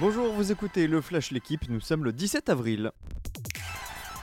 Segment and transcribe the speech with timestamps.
[0.00, 2.92] Bonjour, vous écoutez le Flash L'équipe, nous sommes le 17 avril.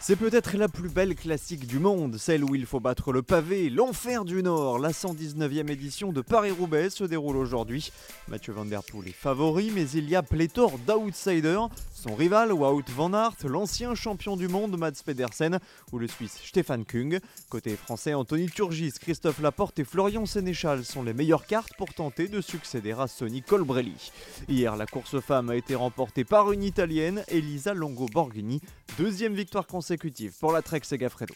[0.00, 3.70] C'est peut-être la plus belle classique du monde, celle où il faut battre le pavé,
[3.70, 4.80] l'enfer du Nord.
[4.80, 7.92] La 119e édition de Paris-Roubaix se déroule aujourd'hui.
[8.26, 11.68] Mathieu Van Der Poel est favori, mais il y a pléthore d'outsiders.
[12.00, 15.58] Son rival, Wout van Aert, l'ancien champion du monde Mats Pedersen
[15.92, 17.20] ou le Suisse Stefan Kung.
[17.50, 22.28] Côté français, Anthony Turgis, Christophe Laporte et Florian Sénéchal sont les meilleures cartes pour tenter
[22.28, 24.12] de succéder à Sonny Colbrelli.
[24.48, 28.62] Hier, la course femme a été remportée par une Italienne, Elisa Longo Borghini,
[28.96, 31.34] deuxième victoire consécutive pour la Trek Segafredo.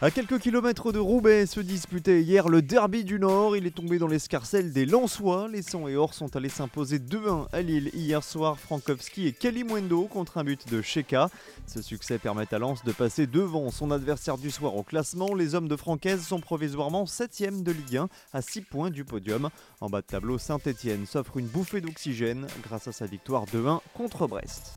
[0.00, 3.56] À quelques kilomètres de Roubaix se disputait hier le derby du Nord.
[3.56, 5.48] Il est tombé dans l'escarcelle des Lensois.
[5.48, 8.60] Les 100 et Or sont allés s'imposer 2-1 à Lille hier soir.
[8.60, 11.30] Frankowski et Kalimwendo contre un but de Sheka.
[11.66, 15.34] Ce succès permet à Lens de passer devant son adversaire du soir au classement.
[15.34, 19.50] Les hommes de Francaise sont provisoirement 7ème de Ligue 1 à 6 points du podium.
[19.80, 24.28] En bas de tableau, Saint-Etienne s'offre une bouffée d'oxygène grâce à sa victoire 2-1 contre
[24.28, 24.76] Brest.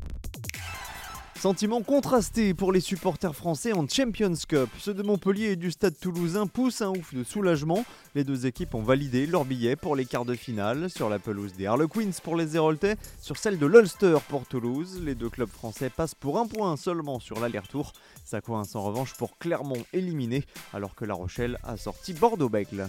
[1.41, 4.69] Sentiment contrasté pour les supporters français en Champions Cup.
[4.77, 7.83] Ceux de Montpellier et du stade toulousain poussent un ouf de soulagement.
[8.13, 10.91] Les deux équipes ont validé leur billet pour les quarts de finale.
[10.91, 15.01] Sur la pelouse des Harlequins pour les Héroltais, sur celle de l'Ulster pour Toulouse.
[15.03, 17.93] Les deux clubs français passent pour un point seulement sur l'aller-retour.
[18.23, 22.87] Ça coince en revanche pour Clermont éliminé, alors que La Rochelle a sorti Bordeaux-Bègle.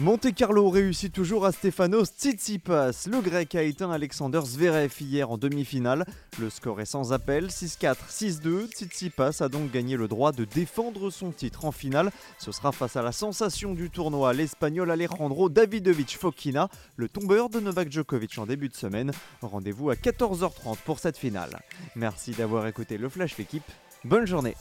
[0.00, 3.06] Monte Carlo réussit toujours à Stefanos Tsitsipas.
[3.10, 6.06] Le grec a éteint Alexander Zverev hier en demi-finale.
[6.40, 8.68] Le score est sans appel, 6-4, 6-2.
[8.68, 12.10] Tsitsipas a donc gagné le droit de défendre son titre en finale.
[12.38, 17.60] Ce sera face à la sensation du tournoi, l'Espagnol Alejandro Davidovich Fokina, le tombeur de
[17.60, 19.12] Novak Djokovic en début de semaine.
[19.42, 21.60] Rendez-vous à 14h30 pour cette finale.
[21.96, 23.70] Merci d'avoir écouté le Flash l'équipe.
[24.04, 24.56] Bonne journée